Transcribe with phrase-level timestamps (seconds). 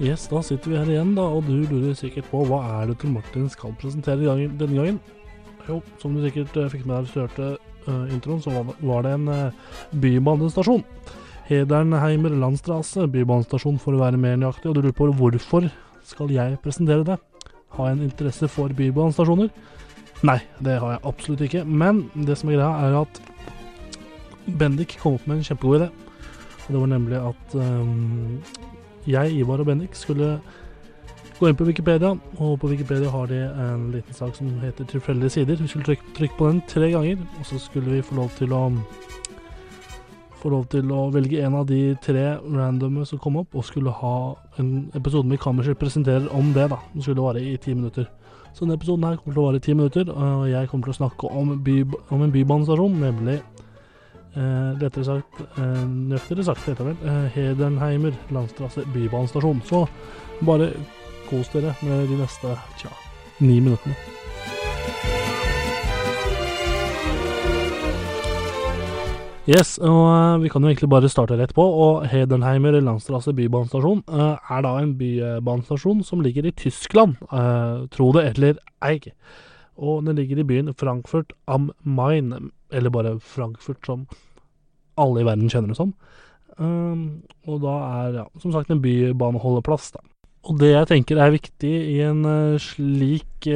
[0.00, 2.94] Yes, da sitter vi her igjen, da, og du lurer sikkert på hva er det
[3.02, 5.00] Tor Martin skal presentere denne gangen?
[5.66, 7.48] Jo, som du sikkert uh, fikk med deg hvis du hørte
[7.84, 10.86] uh, introen, så var det, en uh, bybanestasjon.
[11.50, 15.68] Hedernheimer landstrasse bybanestasjon for å være mer nøyaktig, og du lurer på hvorfor
[16.08, 17.18] skal jeg presentere det?
[17.76, 19.52] Har jeg en interesse for bybanestasjoner?
[20.24, 21.66] Nei, det har jeg absolutt ikke.
[21.68, 23.20] Men det som er greia, er at
[24.48, 25.92] Bendik kom opp med en kjempegod idé.
[26.70, 28.40] Det var nemlig at um,
[29.12, 30.38] jeg, Ivar og Bendik skulle
[31.40, 32.14] gå inn på Wikipedia.
[32.38, 35.62] Og på Wikipedia har de en liten sak som heter 'Tilfeldige sider'.
[35.62, 38.52] Vi skulle trykke, trykke på den tre ganger, og så skulle vi få lov til
[38.52, 38.72] å
[40.40, 43.90] få lov til å velge en av de tre randomme som kom opp, og skulle
[43.90, 46.70] ha en episode med Kammerset presenterer om det.
[46.70, 46.76] da.
[46.94, 48.06] Det skulle vare i ti minutter.
[48.54, 50.94] Så denne episoden her kommer til å vare i ti minutter, og jeg kommer til
[50.94, 53.40] å snakke om, by, om en bybanestasjon, nemlig
[54.36, 57.10] eh, lettere sagt eh, nøktere sagt, heter det vel.
[57.10, 59.62] Eh, Hedernheimer landstrasse bybanestasjon.
[59.68, 59.86] Så
[60.46, 60.72] bare
[61.30, 62.94] kos dere med de neste tja,
[63.40, 63.98] ni minuttene.
[69.50, 71.64] Yes, og uh, vi kan jo egentlig bare starte rett på.
[71.64, 78.12] Og Hedernheimer landstrasse bybanestasjon uh, er da en bybanestasjon som ligger i Tyskland, uh, tro
[78.14, 79.00] det eller ei.
[79.80, 82.34] Og den ligger i byen Frankfurt am Main,
[82.70, 84.06] eller bare Frankfurt som
[85.00, 85.94] alle i verden kjenner det som.
[86.60, 90.04] Um, og da er, ja, som sagt, en bybaneholdeplass, da.
[90.48, 92.24] Og det jeg tenker er viktig i en
[92.60, 93.48] slik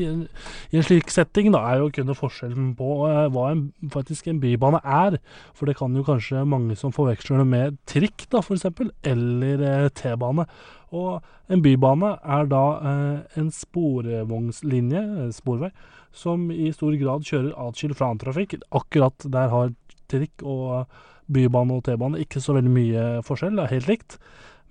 [0.00, 4.28] i en, slik setting da, er jo å kunne forskjellen på uh, hva en, faktisk
[4.30, 5.18] en bybane er.
[5.56, 8.66] For det kan jo kanskje mange som forveksler det med trikk, da, f.eks.,
[9.10, 10.46] eller uh, T-bane.
[10.94, 15.04] Og en bybane er da uh, en sporvognslinje,
[15.36, 15.72] sporvei,
[16.14, 18.58] som i stor grad kjører atskilt fra annen trafikk.
[18.74, 19.74] Akkurat der har
[20.12, 20.84] trikk og
[21.32, 24.18] bybane og T-bane ikke så veldig mye forskjell, det er helt likt.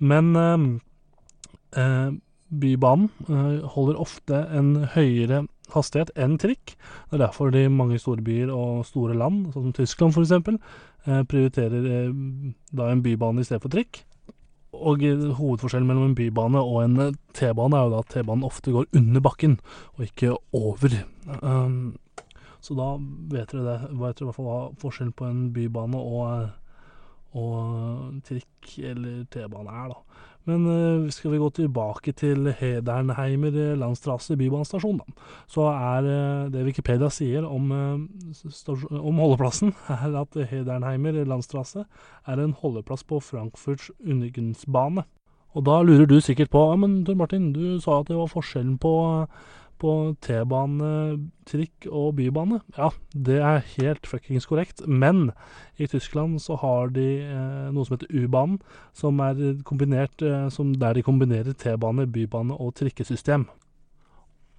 [0.04, 0.36] Men
[2.62, 5.44] Bybanen uh, holder ofte en høyere
[5.74, 6.76] hastighet enn trikk.
[7.10, 10.60] Det er derfor de mange store byer og store land, sånn som Tyskland f.eks.,
[11.08, 12.18] uh, prioriterer uh,
[12.76, 14.04] da en bybane i stedet for trikk.
[14.74, 15.04] Og
[15.38, 19.22] hovedforskjellen mellom en bybane og en T-bane er jo da at T-banen ofte går under
[19.22, 19.60] bakken,
[19.94, 20.96] og ikke over.
[21.42, 21.94] Um,
[22.64, 22.94] så da
[23.32, 23.78] vet dere det.
[24.00, 26.50] Vet dere i hvert fall hva forskjellen på en bybane og,
[27.36, 27.83] og
[28.26, 30.22] trikk eller T-bane er, da.
[30.50, 36.66] Men uh, skal vi gå tilbake til Hedernheimer landstrasse bybanestasjon, da, så er uh, det
[36.68, 39.72] Wikipedia sier om, uh, om, holdeplassen,
[40.04, 41.86] er at Hedernheimer landstrasse
[42.28, 45.08] er en holdeplass på Frankfurts undergrunnsbane.
[45.54, 48.32] Og da lurer du sikkert på ja, men Tor Martin, du sa at det var
[48.32, 48.94] forskjellen på
[49.82, 50.92] på T-bane,
[51.50, 52.62] trikk og bybane.
[52.78, 54.84] Ja, det er helt fuckings korrekt.
[54.88, 55.32] Men
[55.78, 58.62] i Tyskland så har de eh, noe som heter U-banen,
[58.94, 63.48] som er kombinert eh, som der de kombinerer T-bane, bybane og trikkesystem.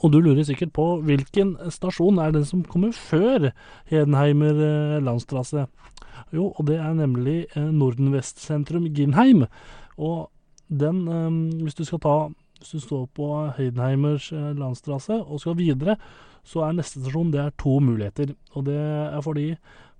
[0.02, 3.52] Og du lurer sikkert på hvilken stasjon er den som kommer før
[3.90, 5.66] Hedenheimer eh, landstrasse?
[6.34, 9.46] Jo, og det er nemlig eh, Nordenvest-sentrum Ginheim.
[9.96, 10.30] Og
[10.68, 12.16] den, eh, hvis du skal ta
[12.64, 13.26] hvis du står på
[13.58, 15.98] Heidenheimers eh, landstrasse og skal videre,
[16.44, 18.32] så er neste stasjon det er to muligheter.
[18.56, 19.50] Og det er fordi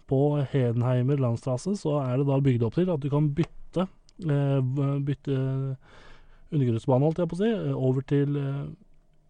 [0.08, 0.20] på
[0.52, 3.86] Hedenheimer landstrasse så er det da bygd opp til at du kan bytte,
[4.24, 4.58] eh,
[5.04, 5.36] bytte
[6.54, 8.64] undergrunnsbane, holdt jeg på å si, over til eh,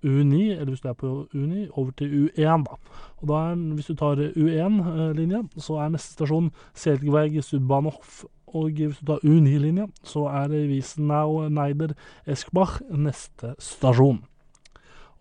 [0.05, 2.79] U9, eller hvis du er på U9, over til U1, da.
[3.23, 8.25] Og da er, hvis du tar U1-linja, så er neste stasjon Selgveig Sudbanehof
[8.55, 11.91] og hvis du tar U9-linja, så er Wiesenau Neider
[12.31, 14.21] Eskbach neste stasjon.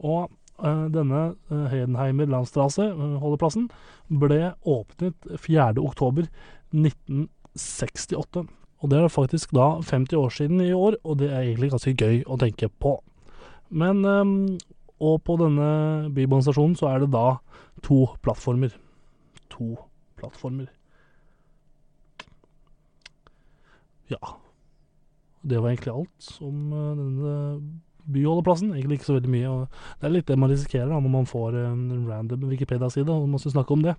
[0.03, 0.31] Og
[0.63, 3.69] eh, denne uh, Hedenheimer landstrasse, uh, holdeplassen,
[4.21, 5.15] ble åpnet
[5.47, 8.47] 4.10.1968.
[8.83, 11.93] Og det er faktisk da 50 år siden i år, og det er egentlig ganske
[11.95, 12.99] gøy å tenke på.
[13.73, 14.25] Men eh,
[15.03, 17.41] Og på denne bybanestasjonen så er det da
[17.83, 18.71] to plattformer.
[19.51, 19.75] To
[20.15, 20.69] plattformer.
[24.13, 24.35] Ja.
[25.43, 27.35] Det var egentlig alt om uh, denne
[28.13, 28.71] byholdeplassen.
[28.75, 29.53] Egentlig ikke så veldig mye.
[29.99, 33.43] Det er litt det man risikerer da, når man får en random Wikipedia-side og man
[33.43, 33.95] skal snakke om det.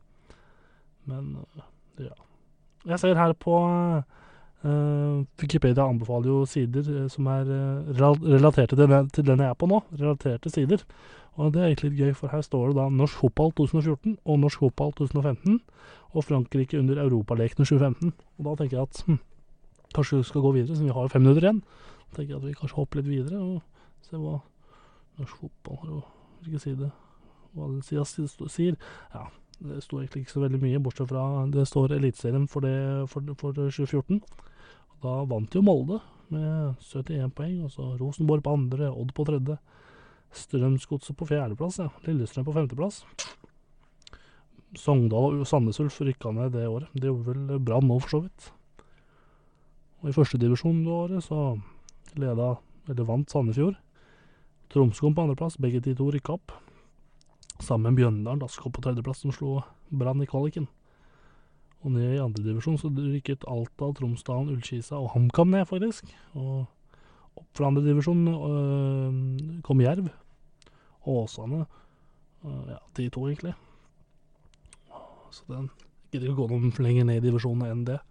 [1.10, 1.64] Men uh,
[2.00, 2.14] ja.
[2.84, 4.02] Jeg ser her på uh,
[4.64, 9.52] Eh, Wikipedia anbefaler jo sider eh, som er uh, relatert til den, til den jeg
[9.52, 9.82] er på nå.
[10.00, 10.84] Relaterte sider.
[11.36, 14.40] Og det er egentlig litt gøy, for her står det da norsk fotball 2014 og
[14.40, 15.60] norsk fotball 2015.
[16.14, 18.14] Og Frankrike under Europalekene 2015.
[18.38, 19.20] Og da tenker jeg at hm,
[19.94, 21.62] kanskje vi skal gå videre, siden vi har fem minutter igjen.
[22.14, 24.40] Tenker jeg at vi kanskje hopper litt videre og ser hva
[25.20, 26.90] norsk fotball har å si det.
[27.54, 28.04] Hva sida
[28.50, 28.78] sier.
[29.14, 29.28] Ja,
[29.62, 32.66] det sto egentlig ikke så veldig mye, bortsett fra det står Eliteserien for,
[33.10, 34.20] for, for 2014.
[35.04, 36.00] Da vant jo Molde
[36.32, 39.58] med 71 poeng, og så Rosenborg på andre, Odd på tredje.
[40.34, 41.90] Strømsgodset på fjerdeplass, ja.
[42.08, 43.04] Lillestrøm på femteplass.
[44.74, 46.90] Sogndal og Sandnes Ulf rykka ned det året.
[46.96, 48.48] Det gjorde vel Brann nå, for så vidt.
[50.04, 51.38] Og i førstedivisjon det året så
[52.20, 52.50] leda,
[52.92, 53.78] eller vant Sandefjord.
[54.68, 56.52] Tromsø kom på andreplass, begge de to rykka opp.
[57.56, 60.68] Sammen med Bjøndalen, da, som på tredjeplass, som slo Brann i kvaliken.
[61.80, 66.12] Og ned i andredivisjon så rykket Alta, Tromsdalen, Ullkisa og HamKam ned, faktisk.
[66.36, 66.66] Og
[67.40, 70.12] opp fra andredivisjon øh, kom Jerv.
[71.08, 71.64] Og Åsane.
[72.44, 73.56] Øh, ja, de to, egentlig.
[75.32, 75.70] Så den
[76.12, 78.02] gidder ikke å gå noe lenger ned i divisjonen enn det.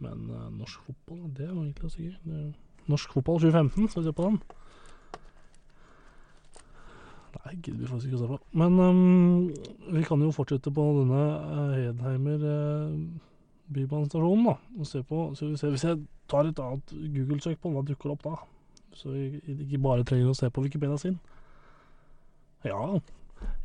[0.00, 2.16] Men uh, norsk fotball, det er jo egentlig også gøy.
[2.24, 2.40] Det
[2.90, 4.40] norsk fotball 2015, skal vi se på den.
[7.30, 8.38] Nei, gidder vi faktisk ikke å se på.
[8.58, 9.50] Men um,
[9.94, 12.96] vi kan jo fortsette på denne uh, Hedheimer uh,
[13.74, 14.56] bybanestasjonen, da.
[14.78, 16.00] Og se på så vi ser, Hvis jeg
[16.30, 18.34] tar et annet Google-søk på den, hva dukker opp da?
[18.96, 21.18] Så vi ikke bare trenger å se på Wikipedia sin.
[22.66, 23.00] Ja.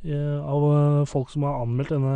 [0.06, 2.14] eh, av eh, folk som har anmeldt denne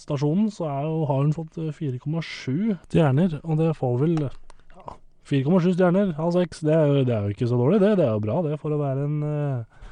[0.00, 3.38] stasjonen, så jo, har hun fått eh, 4,7 stjerner.
[3.44, 4.96] Og det får vel ja,
[5.30, 6.64] 4,7 stjerner av 6.
[6.66, 7.94] Det, det er jo ikke så dårlig, det.
[8.00, 9.86] Det er jo bra, det, for å være en uh,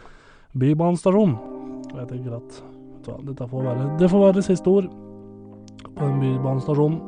[0.59, 1.37] bybanestasjon.
[1.93, 2.61] Og jeg tenker at
[3.27, 4.91] dette får være, det får være siste ord
[5.93, 6.99] på en bybanestasjon.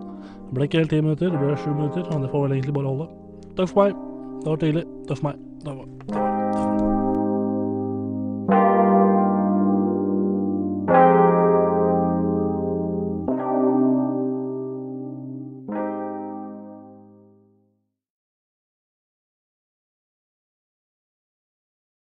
[0.45, 2.79] Det ble ikke helt ti minutter, det ble sju minutter, og det får vel egentlig
[2.79, 3.11] bare holde.
[3.55, 4.07] Takk for meg.
[4.45, 4.87] Det var tidlig.
[5.09, 5.45] Takk for meg.
[5.65, 6.34] Det var, det var.